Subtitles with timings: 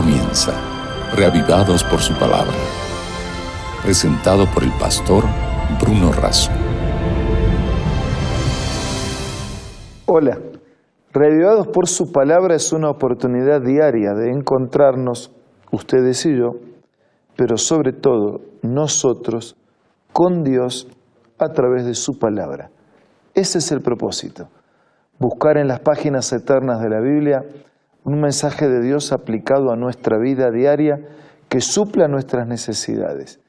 [0.00, 0.52] comienza,
[1.16, 2.54] reavivados por su palabra.
[3.82, 5.24] Presentado por el pastor
[5.80, 6.52] Bruno Razo.
[10.06, 10.38] Hola,
[11.12, 15.32] reavivados por su palabra es una oportunidad diaria de encontrarnos,
[15.72, 16.52] ustedes y yo,
[17.36, 19.56] pero sobre todo nosotros,
[20.12, 20.86] con Dios
[21.40, 22.70] a través de su palabra.
[23.34, 24.48] Ese es el propósito,
[25.18, 27.42] buscar en las páginas eternas de la Biblia
[28.04, 30.98] un mensaje de Dios aplicado a nuestra vida diaria
[31.48, 33.40] que supla nuestras necesidades.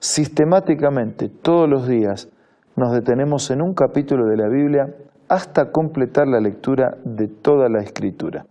[0.00, 2.28] Sistemáticamente, todos los días,
[2.76, 4.94] nos detenemos en un capítulo de la Biblia
[5.28, 8.46] hasta completar la lectura de toda la escritura.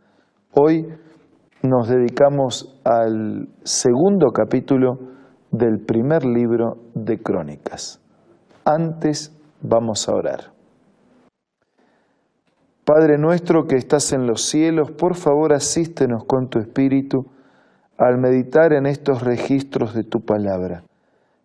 [0.52, 0.86] Hoy
[1.64, 5.00] nos dedicamos al segundo capítulo
[5.52, 8.02] del primer libro de Crónicas.
[8.66, 10.57] Antes vamos a orar.
[12.88, 17.26] Padre nuestro que estás en los cielos, por favor asístenos con tu Espíritu
[17.98, 20.86] al meditar en estos registros de tu palabra.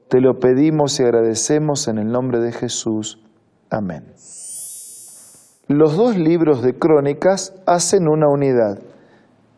[0.09, 3.21] Te lo pedimos y agradecemos en el nombre de Jesús.
[3.71, 4.05] Amén.
[5.67, 8.79] Los dos libros de crónicas hacen una unidad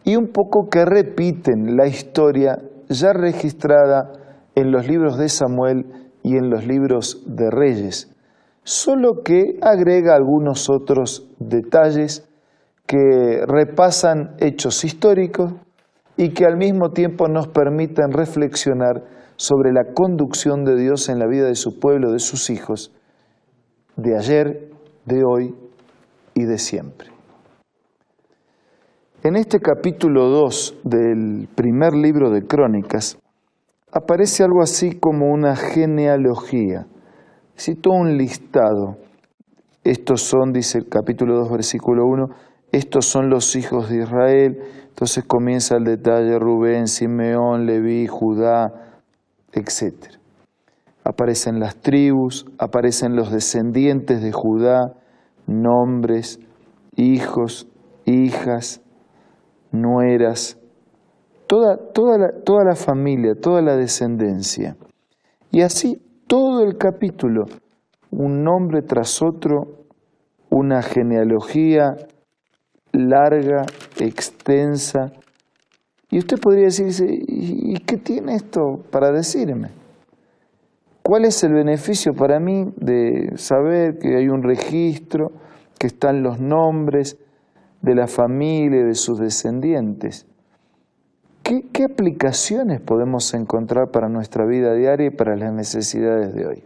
[0.05, 4.11] y un poco que repiten la historia ya registrada
[4.55, 5.85] en los libros de Samuel
[6.23, 8.14] y en los libros de Reyes
[8.65, 12.27] solo que agrega algunos otros detalles
[12.87, 15.53] que repasan hechos históricos
[16.17, 19.05] y que al mismo tiempo nos permiten reflexionar
[19.37, 22.93] sobre la conducción de Dios en la vida de su pueblo, de sus hijos,
[23.97, 24.71] de ayer,
[25.05, 25.55] de hoy
[26.35, 27.09] y de siempre.
[29.23, 33.19] En este capítulo 2 del primer libro de Crónicas
[33.91, 36.87] aparece algo así como una genealogía
[37.57, 38.97] Cito un listado.
[39.85, 42.27] Estos son, dice el capítulo 2, versículo 1,
[42.73, 44.59] estos son los hijos de Israel.
[44.89, 49.01] Entonces comienza el detalle, Rubén, Simeón, Leví, Judá,
[49.53, 49.95] etc.
[51.05, 54.95] Aparecen las tribus, aparecen los descendientes de Judá,
[55.47, 56.41] nombres,
[56.97, 57.69] hijos,
[58.05, 58.81] hijas,
[59.71, 60.59] nueras,
[61.47, 64.77] toda, toda, toda la familia, toda la descendencia.
[65.51, 67.47] Y así todo el capítulo,
[68.11, 69.87] un nombre tras otro,
[70.51, 71.97] una genealogía
[72.93, 73.67] larga,
[73.99, 75.13] extensa.
[76.11, 79.71] Y usted podría decirse, ¿y qué tiene esto para decirme?
[81.03, 85.33] ¿Cuál es el beneficio para mí de saber que hay un registro,
[85.79, 87.19] que están los nombres
[87.83, 90.27] de la familia de sus descendientes?
[91.45, 96.65] ¿Qué, aplicaciones podemos encontrar para nuestra vida diaria y para las necesidades de hoy?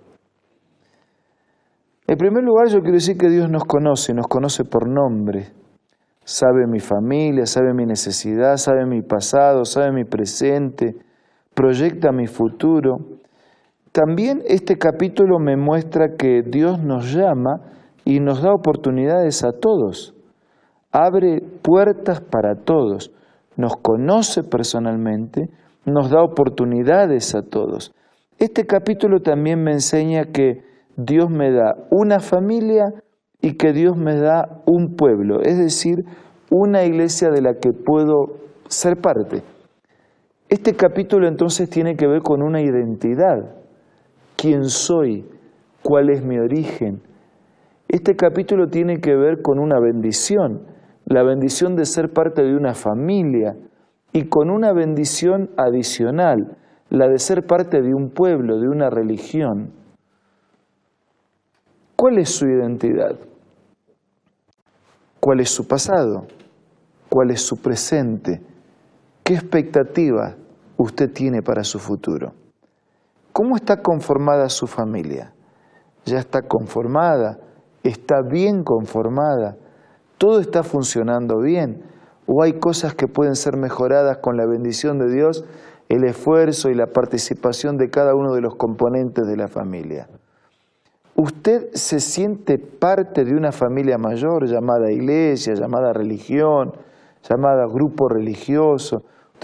[2.07, 5.49] En primer lugar, yo quiero decir que Dios nos conoce, nos conoce por nombre.
[6.23, 10.95] Sabe mi familia, sabe mi necesidad, sabe mi pasado, sabe mi presente,
[11.55, 12.99] proyecta mi futuro.
[13.91, 17.63] También este capítulo me muestra que Dios nos llama
[18.05, 20.15] y nos da oportunidades a todos.
[20.93, 23.11] Abre puertas para todos
[23.59, 25.51] nos conoce personalmente,
[25.85, 27.93] nos da oportunidades a todos.
[28.39, 30.63] Este capítulo también me enseña que
[30.97, 32.95] Dios me da una familia
[33.43, 36.05] y que Dios me da un pueblo, es decir,
[36.51, 38.37] una iglesia de la que puedo
[38.69, 39.43] ser parte.
[40.49, 43.57] Este capítulo entonces tiene que ver con una identidad.
[44.37, 45.27] ¿Quién soy?
[45.83, 47.03] ¿Cuál es mi origen?
[47.89, 50.78] Este capítulo tiene que ver con una bendición
[51.09, 53.57] la bendición de ser parte de una familia
[54.13, 56.59] y con una bendición adicional,
[56.91, 59.73] la de ser parte de un pueblo, de una religión.
[61.97, 63.17] ¿Cuál es su identidad?
[65.19, 66.27] ¿Cuál es su pasado?
[67.09, 68.43] ¿Cuál es su presente?
[69.25, 70.37] ¿Qué expectativa
[70.77, 72.35] usted tiene para su futuro?
[73.33, 75.33] ¿Cómo está conformada su familia?
[76.05, 77.39] ¿Ya está conformada?
[77.83, 79.57] ¿Está bien conformada?
[80.19, 81.83] Todo está funcionando bien
[82.27, 85.45] o hay cosas que pueden ser mejoradas con la bendición de Dios,
[85.89, 90.09] el esfuerzo y la participación de cada uno de los componentes de la familia.
[91.17, 96.73] Usted se siente parte de una familia mayor llamada iglesia, llamada religión,
[97.29, 99.03] llamada grupo religioso.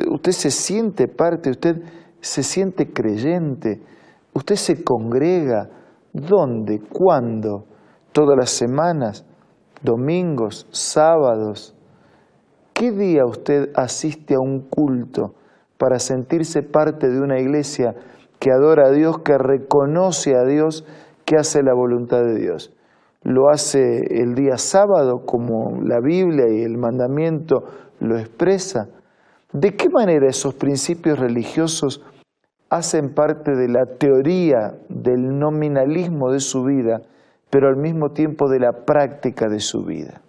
[0.08, 1.76] Usted, se siente parte, usted
[2.20, 3.82] se siente creyente,
[4.34, 5.68] usted se congrega.
[6.12, 6.80] ¿Dónde?
[6.92, 7.64] ¿Cuándo?
[8.12, 9.26] ¿Todas las semanas?
[9.84, 11.76] Domingos, sábados.
[12.72, 15.34] ¿Qué día usted asiste a un culto
[15.78, 17.94] para sentirse parte de una iglesia
[18.40, 20.84] que adora a Dios, que reconoce a Dios,
[21.24, 22.72] que hace la voluntad de Dios?
[23.22, 27.64] ¿Lo hace el día sábado como la Biblia y el mandamiento
[28.00, 28.88] lo expresa?
[29.52, 32.02] ¿De qué manera esos principios religiosos
[32.70, 37.02] hacen parte de la teoría del nominalismo de su vida,
[37.50, 40.20] pero al mismo tiempo de la práctica de su vida?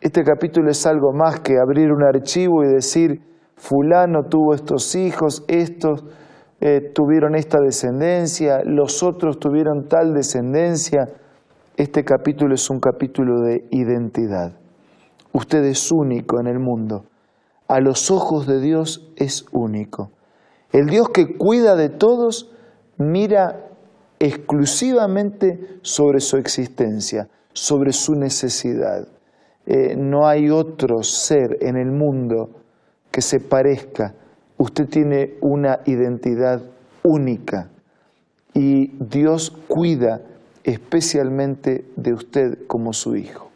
[0.00, 3.22] Este capítulo es algo más que abrir un archivo y decir,
[3.56, 6.04] fulano tuvo estos hijos, estos
[6.60, 11.08] eh, tuvieron esta descendencia, los otros tuvieron tal descendencia.
[11.76, 14.52] Este capítulo es un capítulo de identidad.
[15.32, 17.04] Usted es único en el mundo.
[17.68, 20.10] A los ojos de Dios es único.
[20.72, 22.52] El Dios que cuida de todos
[22.98, 23.71] mira
[24.22, 29.08] exclusivamente sobre su existencia, sobre su necesidad.
[29.66, 32.50] Eh, no hay otro ser en el mundo
[33.10, 34.14] que se parezca.
[34.58, 36.62] Usted tiene una identidad
[37.02, 37.68] única
[38.54, 40.20] y Dios cuida
[40.62, 43.50] especialmente de usted como su hijo.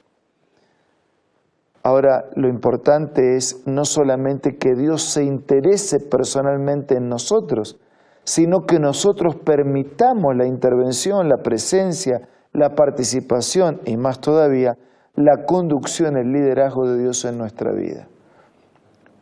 [1.84, 7.78] Ahora, lo importante es no solamente que Dios se interese personalmente en nosotros,
[8.26, 14.76] sino que nosotros permitamos la intervención, la presencia, la participación y más todavía
[15.14, 18.08] la conducción, el liderazgo de Dios en nuestra vida.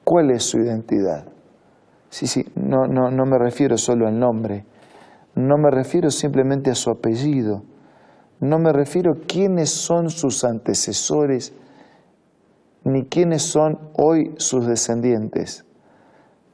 [0.02, 1.26] ¿Cuál es su identidad?
[2.08, 4.64] Sí, sí, no, no, no me refiero solo al nombre,
[5.34, 7.62] no me refiero simplemente a su apellido,
[8.40, 11.52] no me refiero a quiénes son sus antecesores,
[12.84, 15.66] ni quiénes son hoy sus descendientes.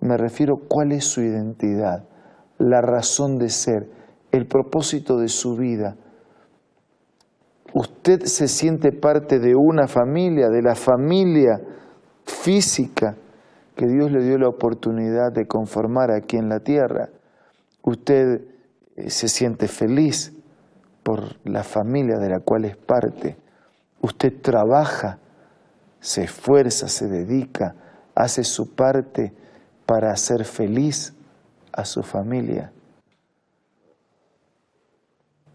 [0.00, 2.09] Me refiero cuál es su identidad,
[2.60, 3.88] la razón de ser,
[4.30, 5.96] el propósito de su vida,
[7.72, 11.60] usted se siente parte de una familia, de la familia
[12.24, 13.16] física
[13.74, 17.08] que Dios le dio la oportunidad de conformar aquí en la tierra.
[17.82, 18.42] Usted
[18.96, 20.34] eh, se siente feliz
[21.02, 23.38] por la familia de la cual es parte.
[24.02, 25.18] Usted trabaja,
[25.98, 27.74] se esfuerza, se dedica,
[28.14, 29.32] hace su parte
[29.86, 31.14] para hacer feliz
[31.80, 32.72] a su familia.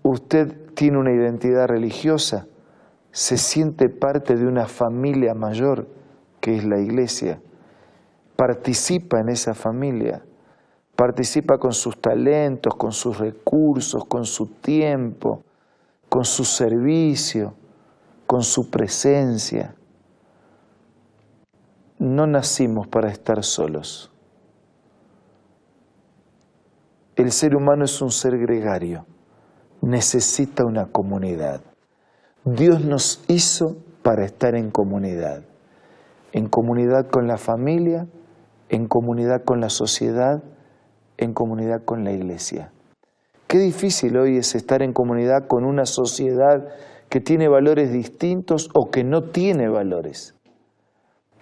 [0.04, 2.48] Usted tiene una identidad religiosa,
[3.12, 5.88] se siente parte de una familia mayor
[6.42, 7.42] que es la iglesia,
[8.36, 10.24] participa en esa familia,
[10.96, 15.44] participa con sus talentos, con sus recursos, con su tiempo,
[16.10, 17.56] con su servicio,
[18.28, 19.76] con su presencia.
[21.98, 24.12] No nacimos para estar solos.
[27.16, 29.06] El ser humano es un ser gregario
[29.86, 31.62] necesita una comunidad.
[32.44, 35.44] Dios nos hizo para estar en comunidad,
[36.32, 38.08] en comunidad con la familia,
[38.70, 40.44] en comunidad con la sociedad,
[41.18, 42.72] en comunidad con la iglesia.
[43.48, 46.68] Qué difícil hoy es estar en comunidad con una sociedad
[47.10, 50.36] que tiene valores distintos o que no tiene valores.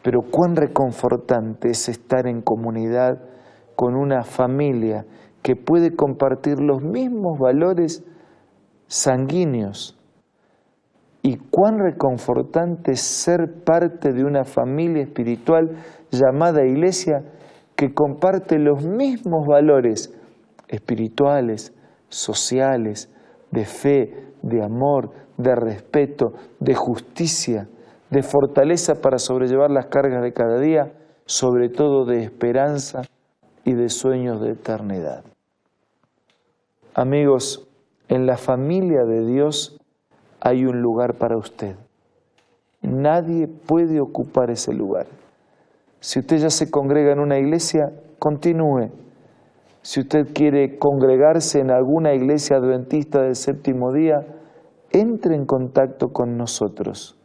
[0.04, 3.22] Pero cuán reconfortante es estar en comunidad
[3.76, 5.06] con una familia
[5.44, 8.04] que puede compartir los mismos valores
[8.88, 10.00] sanguíneos.
[11.22, 15.78] Y cuán reconfortante ser parte de una familia espiritual
[16.12, 17.24] llamada iglesia
[17.76, 20.14] que comparte los mismos valores
[20.68, 21.74] espirituales,
[22.10, 23.14] sociales,
[23.52, 27.68] de fe, de amor, de respeto, de justicia,
[28.10, 30.94] de fortaleza para sobrellevar las cargas de cada día,
[31.26, 33.02] sobre todo de esperanza
[33.64, 35.24] y de sueños de eternidad.
[36.96, 37.68] Amigos,
[38.08, 39.80] en la familia de Dios
[40.40, 41.76] hay un lugar para usted.
[42.84, 45.08] Nadie puede ocupar ese lugar.
[46.02, 48.92] Si usted ya se congrega en una iglesia, continúe.
[49.82, 54.28] Si usted quiere congregarse en alguna iglesia adventista del séptimo día,
[54.92, 57.18] entre en contacto con nosotros.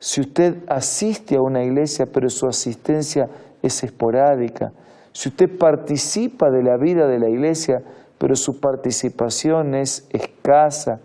[0.00, 3.28] Si usted asiste a una iglesia, pero su asistencia
[3.62, 4.72] es esporádica,
[5.12, 7.82] si usted participa de la vida de la iglesia,
[8.18, 11.00] pero su participación es escasa.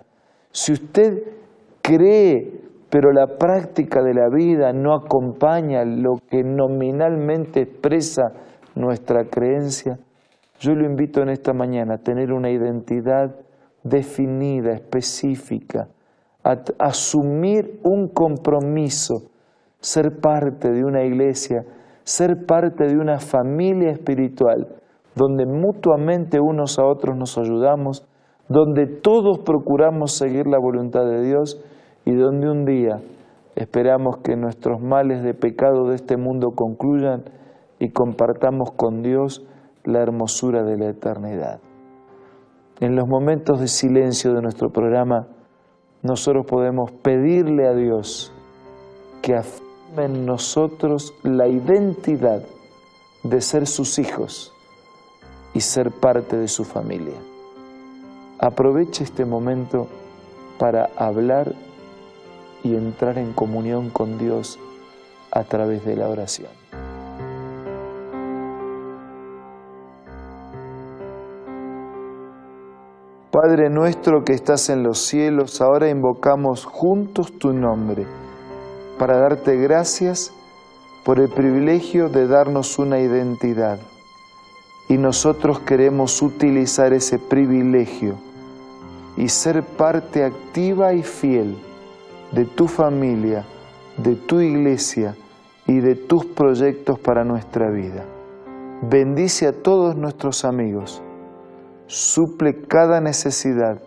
[0.51, 1.23] Si usted
[1.81, 8.33] cree, pero la práctica de la vida no acompaña lo que nominalmente expresa
[8.75, 9.99] nuestra creencia,
[10.59, 13.35] yo lo invito en esta mañana a tener una identidad
[13.83, 15.87] definida, específica,
[16.43, 19.29] a asumir un compromiso,
[19.79, 21.65] ser parte de una iglesia,
[22.03, 24.82] ser parte de una familia espiritual
[25.15, 28.05] donde mutuamente unos a otros nos ayudamos,
[28.49, 31.61] donde todos procuramos seguir la voluntad de Dios
[32.05, 33.01] y donde un día
[33.55, 37.23] esperamos que nuestros males de pecado de este mundo concluyan
[37.79, 39.45] y compartamos con Dios
[39.83, 41.59] la hermosura de la eternidad.
[42.79, 45.27] En los momentos de silencio de nuestro programa,
[46.01, 48.33] nosotros podemos pedirle a Dios
[49.21, 52.41] que afirme en nosotros la identidad
[53.23, 54.52] de ser sus hijos
[55.53, 57.17] y ser parte de su familia.
[58.39, 59.87] Aproveche este momento
[60.57, 61.53] para hablar
[62.63, 64.59] y entrar en comunión con Dios
[65.31, 66.51] a través de la oración.
[73.31, 78.05] Padre nuestro que estás en los cielos, ahora invocamos juntos tu nombre
[78.99, 80.31] para darte gracias
[81.03, 83.79] por el privilegio de darnos una identidad.
[84.89, 88.15] Y nosotros queremos utilizar ese privilegio
[89.17, 91.57] y ser parte activa y fiel
[92.31, 93.45] de tu familia,
[93.97, 95.15] de tu iglesia
[95.67, 98.05] y de tus proyectos para nuestra vida.
[98.81, 101.01] Bendice a todos nuestros amigos
[101.93, 103.81] suple cada necesidad.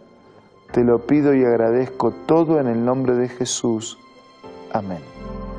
[0.72, 3.98] Te lo pido y agradezco todo en el nombre de Jesús.
[4.72, 5.00] Amén.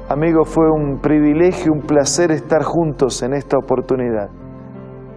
[0.09, 4.29] Amigos, fue un privilegio, un placer estar juntos en esta oportunidad.